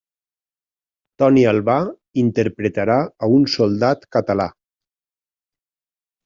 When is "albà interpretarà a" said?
1.51-3.29